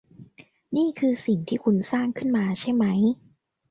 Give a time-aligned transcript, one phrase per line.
[0.75, 3.01] นี่คือสิ่งที่คุณสร้างขึ้นมาใช่มั้ย